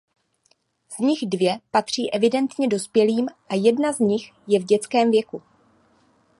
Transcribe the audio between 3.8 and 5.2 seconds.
z nich je v dětském